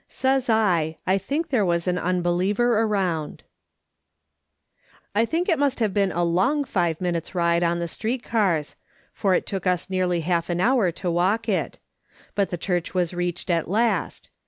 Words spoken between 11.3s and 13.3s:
it; but the church was